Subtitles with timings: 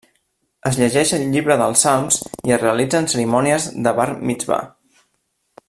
[0.69, 2.17] Es llegeix el llibre dels Salms
[2.51, 4.63] i es realitzen cerimònies de Bar Mitsvà.